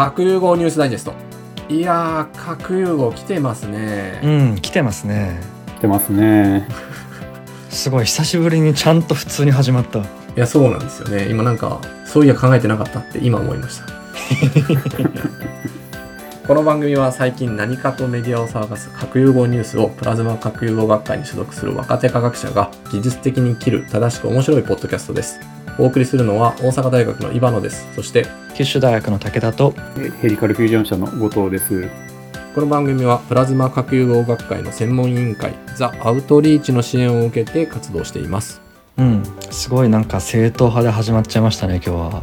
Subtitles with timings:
[0.00, 1.12] 核融合ニュースダイジェスト。
[1.68, 4.18] いやー核融合来てますね。
[4.24, 5.38] うん来てますね。
[5.76, 6.66] 来てますね。
[7.68, 9.98] すごい久しぶりにちゃんと普通に始まった。
[9.98, 10.02] い
[10.36, 11.28] やそうなんですよね。
[11.28, 13.84] 今なんかそういや考えてなかったって今思いました。
[16.48, 25.38] この番組は最近何かとメディアを騒がす核融合ニュースをプラズマ核融合学会に所属する若手科学者が技術的に切る正しく面白いポッドキャストです
[25.80, 27.88] お送りするのは大阪大学の伊庭野です。
[27.94, 31.88] そして九州大学の武田とえヘリカルフュージョン社の後藤です。
[32.54, 38.60] この番組はプラズマ核融合学会の専門委員会ザ・アウトリーチの支援を受けて活動しています。
[38.98, 39.22] うん。
[39.50, 42.22] すごいなんか正統派で始まっちゃいましたね今日は。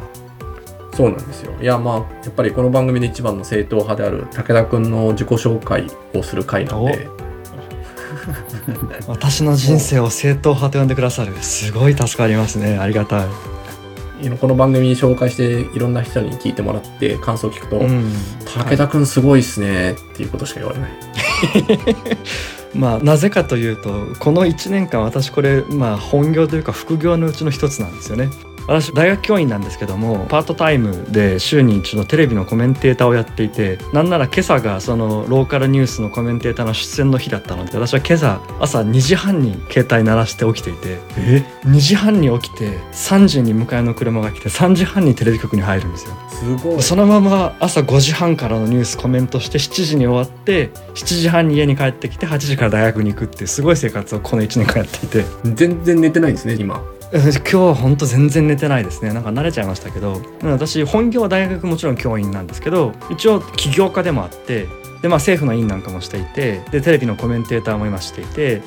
[0.94, 1.52] そうなんですよ。
[1.60, 7.10] いやまあやっぱりこの番組で一番の正統派である武田くんの自己紹介をする回なんで
[9.08, 11.34] 私の人生を正統派と呼んでくださる。
[11.42, 12.78] すごい助かりますね。
[12.78, 13.28] ありがたい。
[14.22, 18.12] 今この番組紹介していろんな人に聞いてもらって感想を聞くと「うん。
[18.46, 20.92] 武田くんすごいっすね」っていうことしか言われない。
[22.74, 28.30] まあなぜかというとこの1年間私これまあ本業というか副業のうちの一つなんですよね
[28.68, 46.16] 私大学教員なんですけどもパートタイムで週に一度テレビのコメンテーターをやっていてなんなら今朝がそのローカルニュースのコメンテーターの出演の日だったので私は今朝朝2時半に携帯鳴らして起きていてえ？2時半に起きて3時に迎えの車が来て3時半にテレビ局に入るんですよ。
[46.30, 46.82] すごい。
[46.84, 55.26] そのまま朝5時半からのニュースコメントして7時に終わって7時半に家に帰ってきて8時から大学に行くっていうすごい生活をこの1年間やっていて。
[55.56, 56.80] 全然寝てないんですね今。
[56.80, 59.14] うん今日は本当全然寝てないですね。
[59.14, 60.22] なんか慣れちゃいましたけど。
[60.44, 64.68] うん私本業は大学もちろん教員なんですけど一応起業家でもあって
[65.02, 68.62] で、まあ、政府の委員なんかもしていてでテレビのコメンテーターも今していて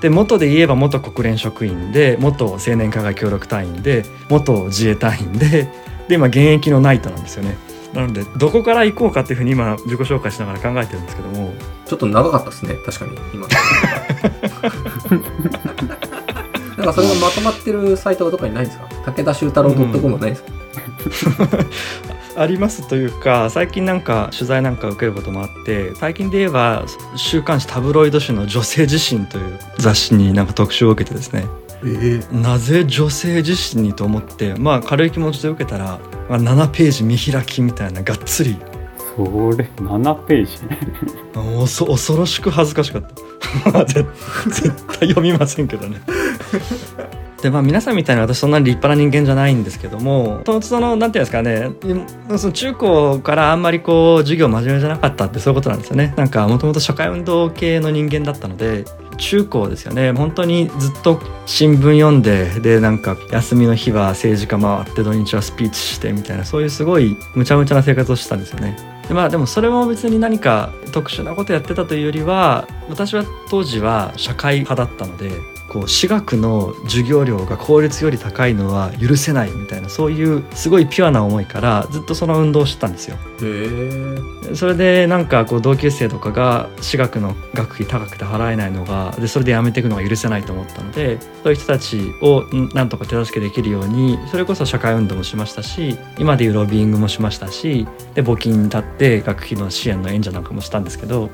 [0.00, 5.68] で元で言えば元国連職員で元青年課外協力隊員で元自衛隊員で
[6.08, 7.56] で今現役のナイトなんですよね。
[7.94, 11.52] なのでどこから行こうかっていうふうに今自己紹介しながら考えてるんですけども。
[11.92, 13.46] ちょっと長かったですね確かに今
[16.84, 18.88] なんかそれがまとまってるサイトがどっかにないんですか？
[19.12, 20.40] 武田修太郎 .com はないんで
[21.12, 21.48] すか、
[22.42, 26.84] ありますというか最近なんか取材なんか受けることもあって最近で言えば
[27.16, 31.46] 週刊誌タブロイド紙の「女性自身」という雑誌になんか特集を受けてですね。
[31.84, 32.36] ええ。
[32.36, 35.98] なぜ女性自身にと思ってまあ軽い気持ちで受けたら、
[36.30, 38.56] まあ、7ページ見開きみたいながっつり。
[39.16, 39.24] そ
[39.58, 40.52] れ7ページ？
[41.60, 43.02] おそ恐ろしく恥ずかしかっ
[43.64, 43.84] た。
[43.84, 44.06] 絶
[44.48, 46.00] 絶対読みませんけどね
[47.42, 51.72] でまあ皆さんみたいに私そんなに立派な人間じゃないんですけどもともとそのなんていうんですかね
[52.38, 56.14] その中高からあんまりこう授業真面目じゃなかったってそういうことなんですよね。
[56.16, 58.84] なんかもともと社会運動系の人間だったので
[59.18, 60.12] 中高ですよね。
[60.12, 68.76] 本当にずっと新聞読んででなんか休みの日は政治家回って土日はスピーチしてみたいなそういうすごいむちゃむちゃな生活をしてたんですよね。
[69.08, 75.32] でまあでもそれも別に何か特殊なことやってたというよりは私は当時は社会派だったので
[75.72, 83.16] こう私学の授業料が公立より高いのは許せないみたいなそういうすごいピュアな思いからずっとその運動をしてたんですよ。
[84.54, 101.30] それでなんかこう同級生とかが私学の学費高くて払えないのがでそれでやめていくのが許せないと思ったのでそういう人たちをんなんとか手助けできるようにそれこそ社会運動もしましたし今でいうロビーイングもしましたしで募金に立って学費の支援の援助なんかもしたんですけど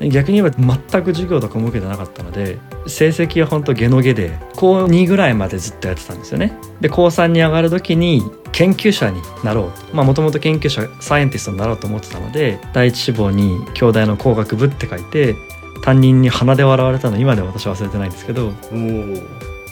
[0.00, 6.58] 逆に言えば全く授業とかも受けてなかったので成績は本当ゲノゲで高2ぐらいまでずっとやってたんですよね。
[6.80, 8.22] で高3に上がる時に
[8.52, 15.36] 研究者になろうまあもともと研究者サイエンティストになろうと思ってたので第一志望に京大の工学部って書いて
[15.82, 18.52] 担任に鼻で笑われたの今では私は忘れてないんですけど、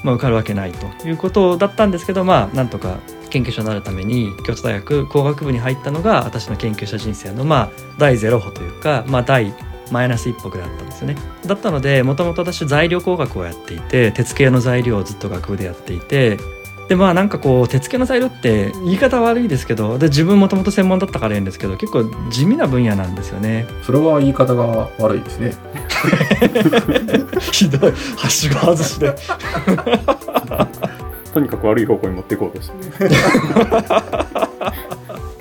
[0.03, 2.99] まあ、受かるわけないということだったんですけどまあなんとか
[3.31, 9.55] 研究者になるために京都大学工学部に入ったのが私の研究者人生のまあ第ゼロ歩というかまあ第
[9.91, 11.17] マイナス一歩だったんですよね。
[11.47, 16.39] だったのでもともと私材料工学をやっていて鉄系の材料をずっと学部でやっていて
[16.89, 23.67] でまあなんかこう鉄系の材料って言い方悪いですけどで自分もともと専門だったからいいんですけど結構地味な分野なんですよね。
[23.85, 25.55] それは言い方が悪いですね。
[27.53, 27.93] ひどい。
[28.17, 29.15] はしご外しで。
[31.33, 33.09] とにかく悪い方向に持っていこうとして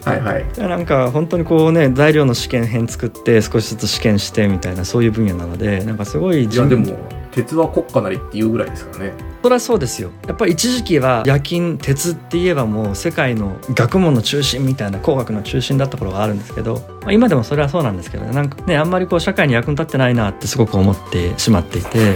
[0.09, 0.45] はいはい。
[0.57, 6.97] なんか本当にこうね材料の試験編作って少しずつ試験してみたいなそういう分野なのでなんかすごいいやでも
[7.31, 9.13] 鉄は国家なりっていうぐらいですからね。
[9.41, 10.11] そりゃそうですよ。
[10.27, 18.33] やっぱり一時期は夜勤鉄って言えばもう世界の学問の中心みたいな工学の中心だった頃があるんですけど、まあ、今でもそれはそうなんですけどね。
[18.33, 22.15] なんかねあんまりこう社会に役に立ってないなってすごく思ってしまっていて。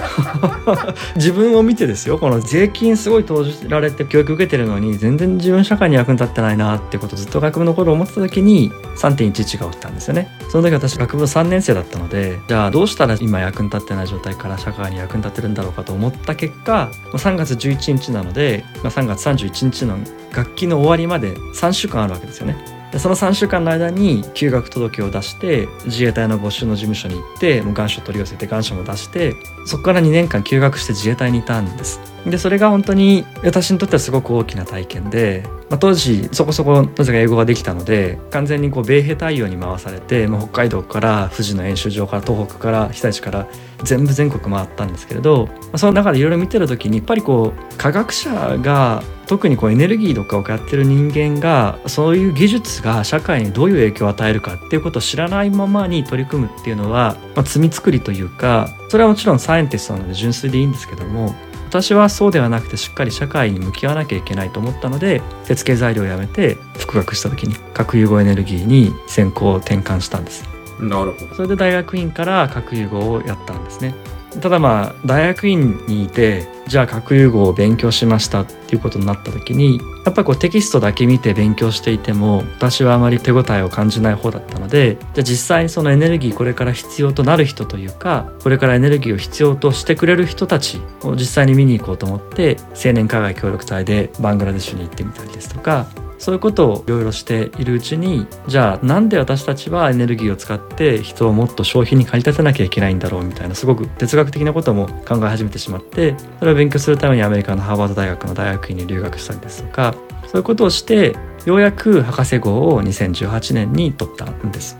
[1.16, 2.18] 自分を見てですよ。
[2.18, 10.28] この税金すごい投じられて教育受けてるのに全然自分社会に役に立ってないなってことをずっと学部の頃思ってた時に3.11が起きたんですよね。
[10.48, 19.98] その時私学部3年生だったのでじゃあどうしたら今役に立ってない状態から社会に役に立てるんだろうかと思った結果3月11日なので3月31日の
[20.32, 22.80] 学期の終わりまで3週間あるわけですよね。
[22.98, 32.00] その3週間の間に休学届を出して自衛隊の募集の事務所に行ってもう願書取り寄せて願書も出してそこから2年間休学して自衛隊にいたんです。
[32.26, 43.46] でそれが本当に私にとってはすごく大きな体験で、まあ、当時そこそこなぜか英語ができたので完全にこう米兵対応に回されて、まあ、北海道から富士の演習場から東北から被災地から
[43.84, 61.32] 全部全国回ったんですけれど、その中でいろいろ見てる時にやっぱりこう科学者が特にこうエネルギーとかをやってる人間がそういう技術が社会にどういう影響を与えるかっていうことを知らないままに取り組むっていうのは、まあ、罪作りというかそれはもちろんサイエンティストなので純粋でいいんですけども
[61.68, 70.59] 私はそうではなくてしっかり社会に向き合わなきゃいけないと思ったので鉄系材料をやめて復学した時に核融合エネルギーに専攻を転換したんです。
[70.80, 71.34] なるほど。
[71.34, 73.94] それで大学院から核融合をやったんですね。
[74.40, 95.86] ただまあ大学院にいてじゃあ核融合を勉強しましたっていうことになった時にやっぱりこうテキストだけ見て勉強していても私はあまり手応えを感じない方だったのでじゃあ実際にそのエネルギーこれから必要となる人というかこれからエネルギーを必要としてくれる人たちを実際に見に行こうと思って青年海外協力隊でバングラデシュに行ってみたりですとか
[96.20, 109.94] そういうことをいろいろしているうちにじゃあなんで私たちはエネルギーを使って人をもっと消費に駆り立てなきゃいけないんだろうみたいなすごく哲学的なことも考え始めてしまってそれを勉強するためにアメリカのハーバード大学の大学院に留学したりですとか
[110.26, 114.76] そういうことをしてようやく博士号を2018年に取ったんです。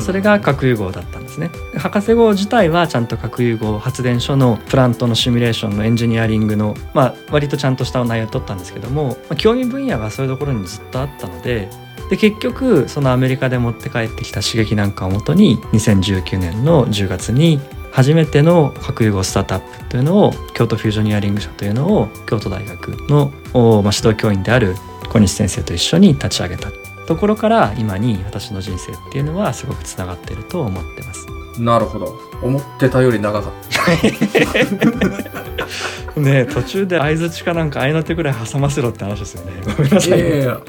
[0.00, 1.50] それが核融合だったんですね。
[1.76, 11.68] 博士号自体はちゃんと核融合発電所のプラントのシミュレーションのエンジニアリングの、まあ、割とちゃんとした内容を取ったんですけども、まあ興味分野がそういうところにずっとあったので
[12.10, 17.60] で結局そのアメリカで持って帰ってきた刺激なんかをもとに2019年の10月に
[17.90, 23.32] 初めての核融合スタートアップというのを京都フュージョニアリング社というのを京都大学の、
[23.82, 24.74] ま、指導教員である
[25.08, 26.85] 小西先生と一緒に立ち上げた。
[27.06, 31.26] ところから今に私の人生っていうのはすごくつながっていると思ってます。
[31.60, 32.18] なるほど。
[32.42, 33.52] 思ってたより長かっ
[36.20, 39.52] ねえ途中で相づちかなんか合いの手ぐらい挟ませろって話ですよね。
[39.76, 40.18] ごめんなたさい。
[40.18, 40.60] いやいや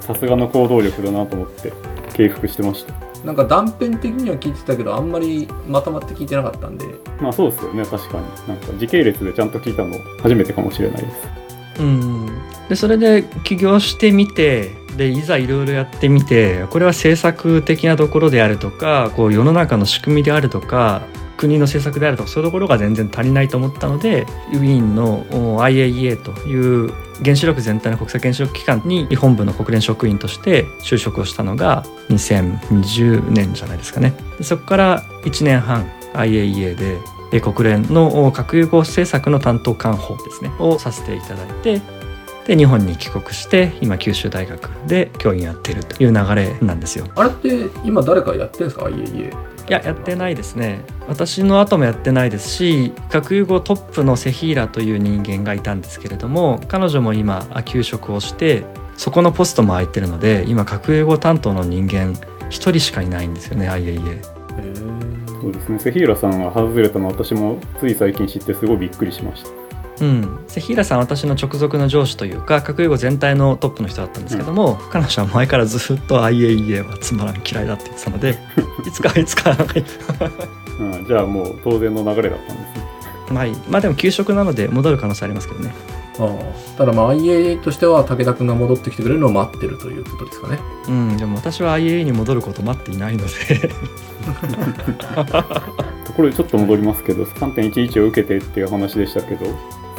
[0.00, 1.72] さすがの行動力だなと思って
[2.14, 2.94] 敬服してました。
[3.22, 6.86] うなんか断片的には聞いてたけどあんまりまとまって聞いてなかったんで。
[7.20, 7.84] まあそうですよね。
[7.84, 8.24] 確かに。
[8.48, 11.40] なんか時系列でちゃんと聞いたの初めてかもしれないです。
[11.80, 12.26] うん、
[12.68, 21.02] でそれで起業してみてでいざいろいろやってみてこれは政策的なところであるとかこう世の中の仕組みであるとか
[21.36, 25.24] 国の政策であるとかそういうところが全然足りないと思ったのでウィーンの
[25.60, 26.92] IAEA という
[27.24, 34.14] 原子力全体の国際原子力機関に日本部の国連職員として就職をしたのが2020年じゃないですかね。
[34.42, 36.74] そこから1年半 IAEA
[37.30, 41.80] で国連の核融合政策の担当官補ですねをさせていただいて
[42.46, 47.06] で日本に帰国して今九州大学で教員やってるという流れなんですよ。
[47.14, 49.30] あれって今誰かやってるんですか？IAEA
[49.68, 50.80] いややってないですね。
[51.06, 58.64] 私の後もやってないですし核融合トップのセヒーラという人間がいたんですけれども彼女も今あ休職をして
[58.96, 62.14] そこのポストも空いてるので今核融合担当の人間
[62.48, 64.22] 一人しかいないんですよね IAEA。
[65.40, 65.78] そうですね。
[65.78, 69.59] セヒーラさんが外れたのは私もつい最近知ってすごいびっくりしました
[70.00, 78.38] うん、セヒーラさんは私の直属の上司というか核融合全体のトップの人だったんですけども、彼女は前からずっと IAEA はつまらん嫌いだって言ってたので
[78.86, 79.56] いつかいつか
[80.80, 82.86] うん、じゃあもう当然の流れだったんですね。
[83.30, 85.72] まあまあでも休職なので戻る可能性ありますけどね。
[86.18, 86.78] ああ。
[86.78, 90.58] ただまあ IAEA としては武田君が戻ってきてくれるのを待ってるということですかね。
[90.88, 91.16] うん。
[91.18, 93.30] でも私は IAEA に戻ること待っていないので。
[96.06, 99.46] ところでちょっと戻りますけど3.11を受けてっていう話でしたけど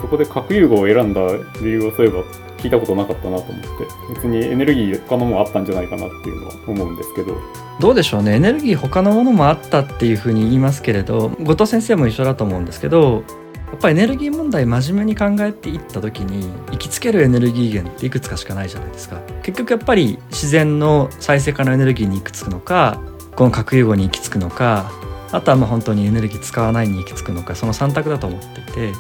[0.02, 1.22] そこで核融合を選んだ
[1.62, 2.24] 理由はそういえば
[2.58, 3.68] 聞いたことなかったなと思って
[4.14, 7.38] 別にエネルギー他のもあったんじゃないかなっていうのは思うんですけど。
[7.80, 8.36] どうでしょうね。
[8.36, 13.24] エネルギー他のものもあったっていうふうに言いますけれど後藤先生も一緒だと思うんですけど
[13.72, 19.22] やっぱりエネルギー問題真面目に考えていった時に行きつけるエネルギー源っていくつかしかないじゃないですか。
[19.42, 23.02] 結局やっぱり自然の再生可能エネルギーに行き着くのか
[23.36, 24.92] この核融合に行き着くのか
[25.32, 28.94] あとはまあ本当にエネルギー使わないに行き着くのかその3択だと思っていて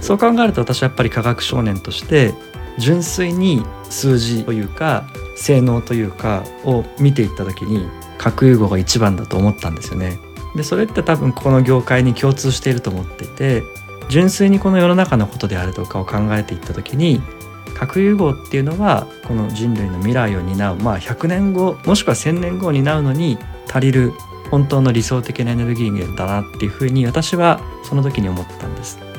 [0.00, 2.34] そう考えると私はやっぱり科学少年として
[2.78, 5.04] 純粋に数字というか
[5.36, 10.18] 性能というかを見ていった時に核融合が一番だと思ったんですよね。
[10.54, 13.62] でそれって多分この業界に共通していると思っていて
[14.08, 17.22] 純粋にこの世の中のことであるとかを考えていった時に
[17.74, 24.12] 核融合っていうのはこの人類の未来を担うまあ100年後もしくは1,000年後を担うのに足りる
[24.50, 29.11] 本当の理想的なエネルギー源だなっていうふうに私はその時に思ったんです。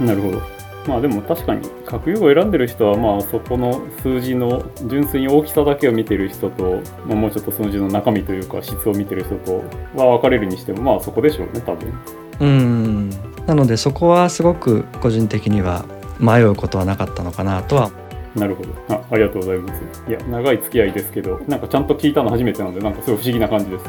[0.00, 0.56] なるほど。
[0.86, 9.64] まあでも確かに核融合を選んでる人はまあそこの数字の純粋に大きさだけを見てる人と、まあ、もうちょっと数字の中身というか質を見てる人と
[9.96, 11.92] は分かれるにしてもまあそこでしょうね多分。
[12.38, 13.10] うん
[13.46, 15.86] なのでそこはすごく個人的には
[16.20, 17.90] 迷うことはなかったのかなとは
[18.34, 19.00] なるほどあ。
[19.10, 19.82] ありがとうございます。
[20.06, 23.84] いや、長い付き合いですけど、なんかちゃんと聞いたの初めてなので、なんかすごい不思議な感じです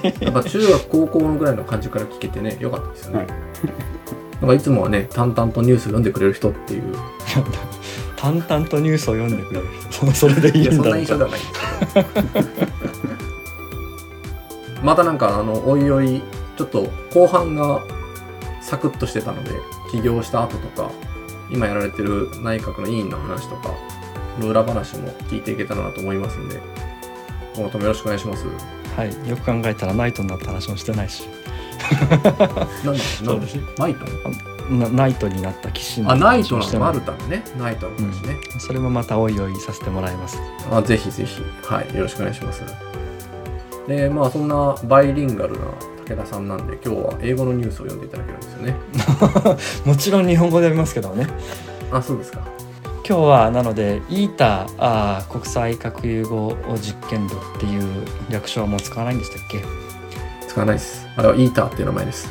[0.00, 0.14] ね。
[0.20, 4.01] やっぱ中学高校ぐらいの感じから聞けてねよかったですよね、はい
[4.42, 6.82] なんかいつもはね淡々とニュース読んでくれる人っていう。
[8.16, 10.06] 淡々とニュースを読んでくれる人。
[10.12, 11.40] それでいいいやそんな印象ではない。
[14.82, 16.22] またなんかあのおいおい
[16.56, 17.84] ちょっと後半が
[18.60, 19.50] サクッとしてたので
[19.92, 20.90] 起業した後とか
[21.48, 23.70] 今やられてる内閣の委員の話とか
[24.40, 26.60] の裏話も聞いていけたらなと思いますんで
[27.54, 28.44] 今後ともよろしくお願いします。
[28.96, 31.24] はいよく考えたらナイトになった話もしてないし
[31.92, 33.40] なんだなん
[33.78, 34.04] ナイト？
[34.70, 40.38] なナイトになった騎士あナイトもしてないなのマルタのねナイトの話ね、それもまたおいおいさせてもらいます。
[40.70, 42.62] あぜひぜひ、はい、よろしくお願いします。
[43.88, 45.66] で、まあ、そんなバイリンガルな
[46.06, 48.76] 武田さんなんで、今日は英語のニュースを読んでいただけるんですよね。
[49.84, 51.26] もちろん日本語で読みますけどね。
[51.90, 52.40] あ、そうですか。
[53.04, 59.58] 今日はなので ITER あー国際核融合実験炉っていう略称はもう使わないんでしたっけ？
[60.52, 61.08] 使わないです。
[61.16, 62.30] あれはイーターっていう名前です。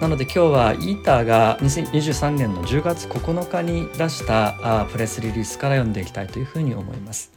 [0.00, 7.32] なので今日は ITER が2023年の10月9日に出したあプレスリリースから読んでいきたいというふうに思います。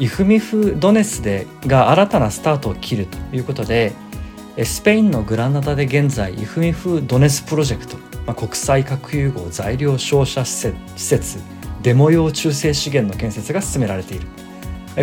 [0.00, 3.92] イフミフ・ドネスでが新たなスタートを切るということで
[4.64, 11.38] スペインのグラナダで現在イフミフ・ドネスプロジェクト、まあ、国際核融合材料照射施設施設
[11.82, 14.26] デモ用中性資源の建設が進められている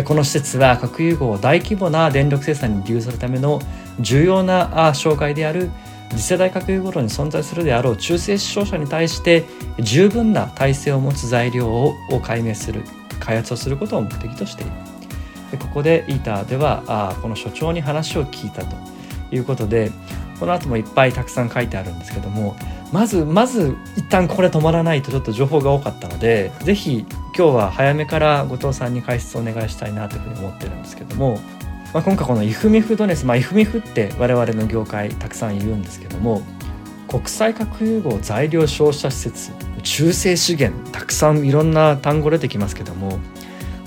[0.04, 3.60] この施設は核融合を大規模な電力生産に利用するための
[4.00, 5.70] 重要なあ障害である
[6.10, 9.44] 次世代核融合炉に存在するであろう中性子照射に対して
[9.80, 12.82] 十分な耐性を持つ材料をを解明する
[13.20, 14.72] 開発をすることを目的としている。
[15.50, 18.76] でここで ITER ではあーこの所長に話を聞いたと
[19.30, 19.90] いうことで
[20.40, 22.56] この後もいっぱいたくさん書いてあるんですけども
[22.92, 27.04] まずまず一旦これ止まらないとちょっと情報が多かったのでぜひ
[27.36, 31.38] 今日は早めから後藤さんに解説をお願いしたいなというふうに思ってるんですけども、
[31.94, 36.42] まあ、今回このイフミフドネス、まあ、イフミフって我々の業界たくさん言うんですけども
[37.08, 39.52] 国際核融合材料照射施設
[39.82, 43.18] 中性資源たくさんいろんな単語出てきますけども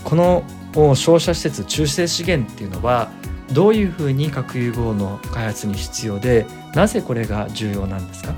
[0.04, 0.44] この
[0.76, 3.12] お照射施設中性資源っていうのは
[3.52, 8.34] どういうふうに核融合の開発に必要でなぜこれが重要なんですか？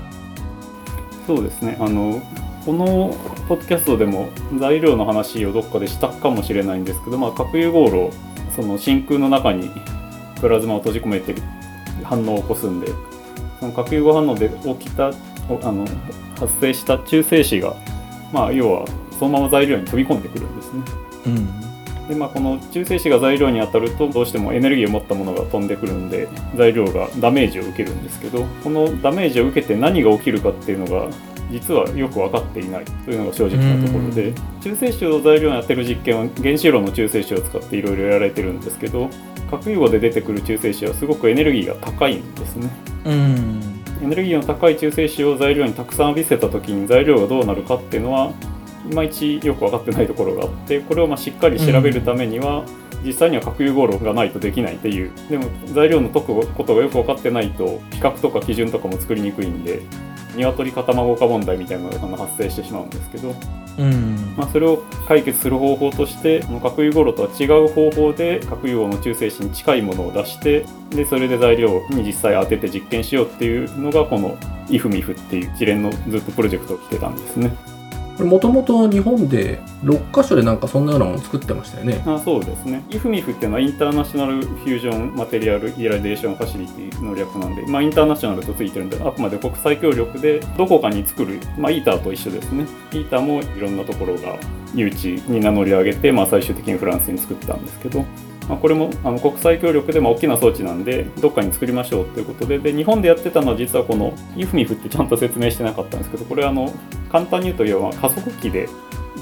[1.26, 1.76] そうですね。
[1.78, 2.20] あの、
[2.64, 3.14] この
[3.46, 8.10] ポッドキャストでも材料の話をどっかでしたかもしれないんですけど、まあ、核融合炉、
[8.54, 9.70] その真空の中に
[10.40, 11.34] プラズマを閉じ込めて
[12.04, 12.88] 反応を起こすんで、
[13.60, 15.10] その核融合反応で起きた、
[15.48, 15.86] おあの
[16.38, 17.76] 発生した中性子が、
[18.32, 18.86] まあ、要は
[19.18, 20.82] そのまま材料に飛び込んでくるんですね。
[21.26, 21.72] うん
[22.08, 31.08] でまあ、この中性子が材料に当たるとどうしてもエネルギーを持ったものが飛んでくるんで材料がダメージを受けるんですけどこのダメージを受けて何が起きるかっていうのが
[31.52, 34.32] 実はよく分かっていないというのが正直なところで
[34.62, 39.10] 中性子を材料に当てる実験は原子炉の中性子を使っていろいろやられてるんですけど
[39.50, 42.70] 核融合で出てくる中性子はすごくエネルギーが高いんですね。
[43.04, 43.60] うん。
[44.02, 48.32] エネルギーの高い中性子を材料にたくさん浴びせた時に材料がどうなるかっていうのは
[48.90, 52.64] いまいちよく分かってないところがあってこれをまあしっかり調べるためには、
[53.04, 55.12] 実際には核融合炉がないとできないっていう。
[55.28, 59.82] でも材料の解くことがよく分かってないと規格とか基準とかも作りにくいんで
[60.36, 63.34] 鶏か卵か問題みたいなのが発生してしまうんですけど、
[63.78, 74.36] うんまあ、それを解決する方法としてこの核融合炉とは違う方法で核融合の中性子に近いものを出してでそれで材料に実際当てて実験しようっていうのがこの
[74.68, 77.71] IFMIF っていう一連のずっとプロジェクトをしてたんですね。
[78.16, 82.02] これもともと日本で6カ所でなんかそんなようなもの作ってましたよね。
[82.06, 82.84] あそうですね。
[82.90, 92.66] IFMIF っていうのはインターナショナルフュージョンマテリアルイラデーションファシリティの略なんで、まあインターナショナルとついてるんで、あくまで国際協力でどこかに作る、まあ ITER と一緒ですね。
[92.90, 94.38] ITER もいろんなところが
[94.74, 98.04] 誘致に名乗り上げて、まあ最終的にフランスに作ったんですけど、
[98.52, 106.70] まあ、これもあの国際協力でまあ大きな装置なんで、どっかに作りましょうということで、で日本でやってたのは実はこの IFMIF ってちゃんと説明してなかったんですけど、これはあの
[107.10, 108.68] 簡単に言うと要は加速器で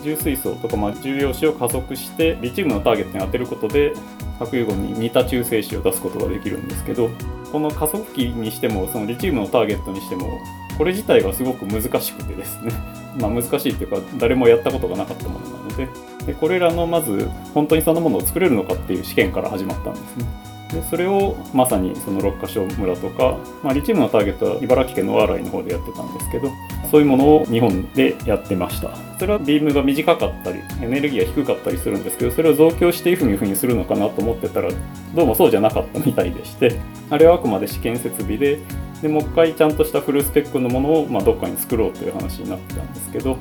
[0.02, 3.92] 重水素とかまあ重要子を加速してリチウムのターゲットに当てることで
[4.40, 7.08] 核融合に似た中性子を出すことができるんですけど
[7.52, 10.40] この加速器にしてもそのリチウムのターゲットにしても
[10.76, 12.72] これ自体がすごく難しくてですね。
[13.20, 15.88] ま難しいっていうか誰もやったことがなかったものので
[16.26, 20.50] でこれらのまず本当にそのものを作れるのかっていう試験から始まったんですね。
[20.72, 26.48] でそれをまさにその六ヶ所村とか、まあ、リチウムのターゲットは茨城県の大洗の方でやってたんですけど
[26.90, 34.70] そういうものを日本でやってましたそれはビームが短かったりエネルギーが低かったりするんですけどそれを増強して F にふうにするのかなと思ってたら
[35.14, 38.60] どうもそうじゃなかったみたいでしてあれはあくまで試験設備で
[39.02, 43.38] でもう一回ちゃんとしたフルスペックのものを、まあ、どっかに作ろうという話になってたんですけど、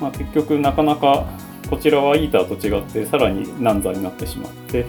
[0.00, 1.26] まあ、結局なかなか
[1.68, 4.86] こちらはイーターと違ってさらに難産になってしまって。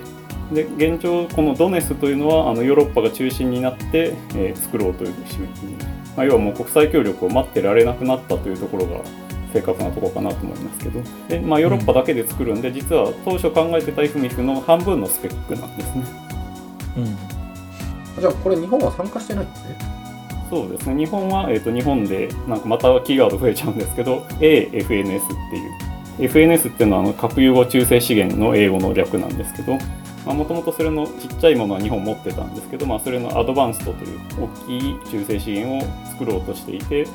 [0.53, 5.75] で現状このドネスというのはあのヨーロッパが中心になって、えー、作ろうという仕組み、
[6.15, 8.99] まあ、要はもう国際協力を待ってられなくなったというところが
[9.51, 11.01] 正確なところかなと思いますけど。
[11.29, 16.03] で、まあ、ヨーロッパだけで作るんで、うん、実は当初考えてた FMIF の半分のスペックなんですね。
[16.97, 16.99] う
[18.19, 19.77] ん、じゃあこれ日本は参加してないんですね。
[20.49, 20.95] そうですね。
[20.95, 29.77] 日本は、えーと、日本でなんかまたキーワード増えちゃうんですけど AFNS っていう FNS っていうのはあの核融合中性資源の英語の略なんですけど
[30.33, 37.05] もともとそれのちっちゃいものは日本持ってたんですけど、まあ、それのアドバンストという大きい中性資源を作ろうとしていて、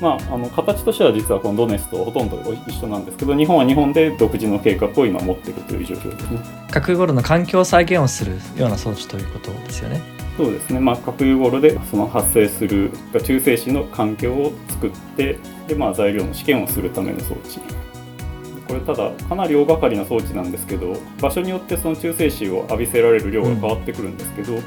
[0.00, 6.40] まあ、あの形としては実はこのドネスとほとんど一緒なんですけど日本は日本で独自の計画を今持っているという状況ですね。
[6.70, 10.00] 核融合炉の環境再現をするような装置ということですよね。
[10.36, 17.60] そうですね、まあ、核融合炉でその発生する中性子の環境を作ってで、まあ、材料の試験をするための装置
[18.74, 24.62] これただかなり大掛かりな装置なんですけど場所によってその中性子を浴びせられる量が変わってくるんですけど、うん、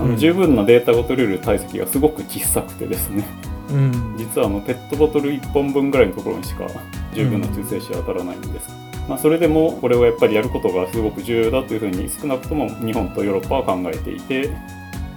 [0.00, 3.24] あの十分なデータが取れる体積がすごく小さくてですね、
[3.70, 6.66] うん、実はあのペットボトル1本分ぐらいのところにしか
[7.14, 8.68] 十分な中性子は当たらないんです、
[9.08, 14.50] まあ、それでもこれをやっぱりやることがすごく重要だというふうに少なくとも日本とヨーロッパは考えていて、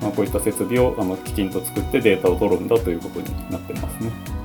[0.02, 4.41] まあ、こういった設備をあのきちんと作ってデータを取るんだということになってますね。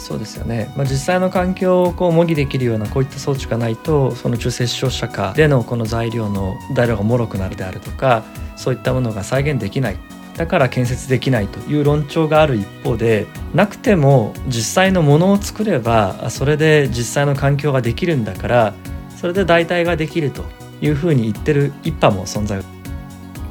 [0.00, 8.24] そうですよね、まあ、実際の環境をこう模擬できるようなこういった装置がないとその中性子照射下でのこの材料の材料が脆くなるであるとか
[8.56, 9.98] そういったものが再現できない。
[10.36, 18.74] だから建設できないという論調がある一方でなくても実際のものを作ればそれで実際の環境ができるんだから
[19.18, 20.44] それで代替ができると
[20.80, 22.62] いうふうに言ってる一派も存在。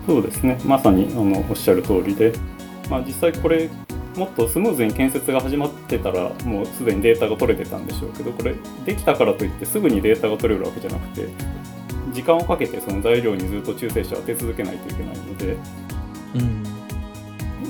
[0.08, 0.60] そうですね。
[0.66, 2.34] まさにあのおっしゃる通りで、
[2.90, 3.70] まあ、実際これ
[4.20, 8.54] もっとスムーズに建設が始まってたらもうすでにデータが取れてたんでしょうけどこれ
[8.86, 11.30] できたからといってすぐにデータが取れるわけじゃなくて
[12.12, 15.58] 時間をかけてその材料にずっと中性子を当て続けないといけないので、
[16.36, 16.64] うん、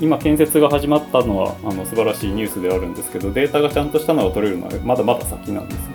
[0.00, 5.90] 今建設が始まったのはあの素晴らしいニュースではあるんですけどデータがちゃんとしたのが取れるのはまだまだ先なんですよね。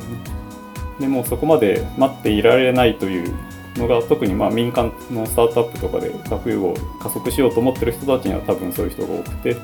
[1.01, 3.33] でもうそこまで待っていられないという
[3.75, 9.57] のが特にまあ民間のスタートアップとかで核融合加速しようと思ってる人たちには多分そういう人が多くて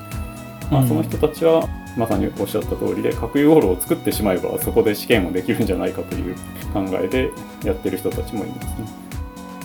[0.71, 6.35] まあ、その人たちはまさにおっしゃった通りで核融合炉を作ってしまえばそこで試験をできるんじゃないかという
[6.73, 7.29] 考えで
[7.65, 8.73] やってる人たちもいますね。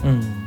[0.05, 0.47] うん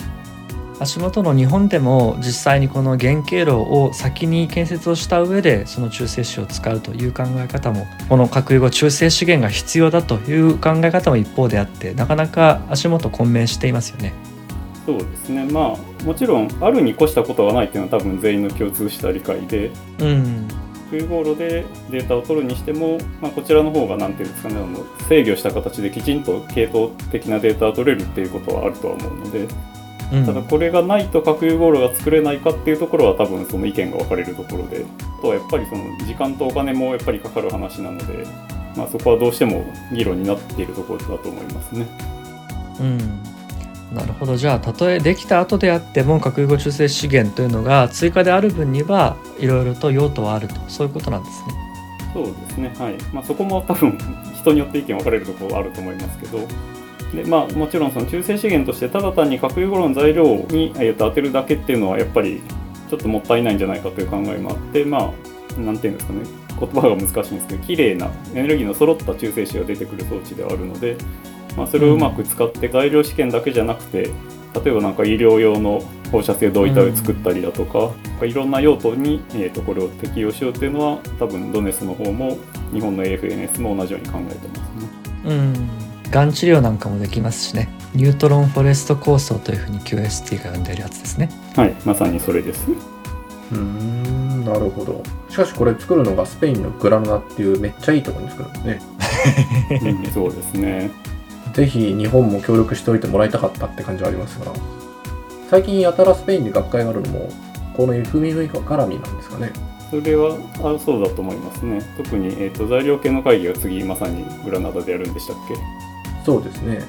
[0.82, 14.14] 足元の日本でも実際にこの原型炉を先に建設をした上でその中性子を使うという考え方もこの核融合中性資源が必要だという考え方も一方であってなかなか足元混迷していますよね。
[14.90, 15.46] そうですね。
[15.46, 20.48] まあもちろんあるに越したことはないっていうのは多分全員の共通した理解で、うん、
[20.90, 29.48] 空合炉でデータを取るにしても、まあ、こちらの方が何ていうんですかねあの制御した形できちんと系統的なデータを取れるっていうことはあるとは思うので、
[30.12, 34.86] うん、ただこれがないと核融合炉が作れないかっていうところは多分その意見が分かれるところで。
[35.20, 38.26] あとはやっぱりその時間とお金もやっぱりかかる話なので、
[38.78, 41.86] まあ、そこはどうしても議論になっているところだと思いますね。
[42.80, 43.29] うん
[43.92, 44.38] なるほど。
[44.38, 50.56] じゃあたとえできた後であっても核融合中性資源というのが追加である分にはいろいろと用途はあると。
[50.68, 51.54] そういうことなんですね。
[52.14, 52.74] そうですね。
[52.78, 53.98] はい、まあ、そこも多分
[54.36, 56.40] 人によって意見分かれるところはあると思いますけど。
[57.14, 62.42] で、まあ、もちろんその中性資源としてただ単に核融合の材料に、えー、と当てるだけっていうのはやっぱり
[62.90, 65.12] ちょっともったいないんじゃないかという考えもあってま
[65.58, 66.20] あなんていうんですかね。
[66.60, 70.98] 言葉が難しいんですけど綺麗なエネルギーの揃った中性子が出てくる装置ではあるので
[71.56, 74.12] まあ、それをうまく使って材料試験だけじゃなくて
[74.64, 75.82] 例えばなんか医療用の
[76.12, 82.38] 放射性同位体を作ったりだとか、うん、いろんな用途に、えー、とこれを適用しようっていうのは多分ドネスの方も
[82.74, 84.90] 日本の AFNS も同じように考えてますね。
[85.26, 85.54] うん。
[86.10, 87.70] がん治療なんかもできますしね。
[87.94, 91.30] ニュートロンフォレスト構想というふうに QST が呼んでるやつですね。
[91.56, 91.76] はい。
[91.86, 92.68] まさにそれです。
[93.52, 95.04] うんなるほど。
[95.30, 98.82] しかしこれ作るのがスペインのグラナっていうめっちゃいいところに作るんですね。
[100.06, 100.92] うん、そうですね
[101.60, 104.54] ぜひ日本も協力しておいてもらいたかったって感じはありますが
[105.50, 107.30] 最近やたらスペインに学会があるのも
[107.76, 109.52] この FMF 絡みなんですかね。
[109.90, 111.82] それはあそうだと思いますね。
[111.98, 115.56] 特に、えーと、材料系の会議は次まさにグラナダでやるんでしたっけ？
[116.26, 116.82] そうですね。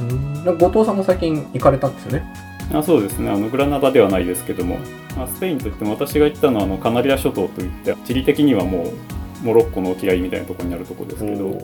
[0.00, 0.04] う
[0.52, 0.58] ん。
[0.58, 2.24] 後藤さんも最近行かれたんですよね。
[2.72, 3.30] あそうですね。
[3.30, 4.78] あのグラナダではないですけども、
[5.16, 8.92] まあ、スペインといっても私が行ったのはあのカナリア諸島といって地理的にはも
[9.42, 11.62] うモロッコの沖合みたいなところにあるところですけど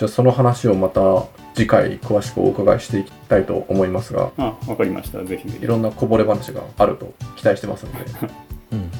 [0.00, 5.22] じゃあその話をまた次回詳しくお伺いしていきたいと思いますがあわかりました。
[5.22, 5.62] ぜひぜひ。
[5.62, 7.98] いろんなこぼれ話があると期待してますので、
[8.72, 8.90] うん。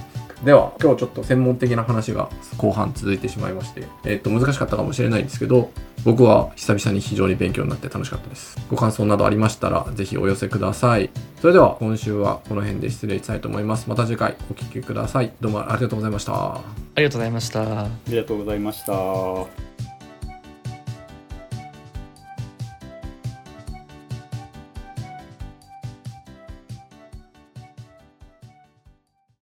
[0.44, 5.70] では今日ちょっと専門的な話が後半続いてしまいまして、えっと難しかったかもしれないんですけど
[6.04, 8.58] 僕は久々に非常に勉強になって楽しかったです。
[8.68, 11.08] ご感想などありましたらぜひお寄せください。
[11.40, 13.88] それでは今週はこの辺で失礼したいと思います。
[13.88, 15.32] また次回お聴きください。
[15.40, 16.34] どうもありがとうございました。
[16.34, 16.62] あ
[16.98, 17.84] りがとうございました。
[17.84, 19.69] ありがとうございました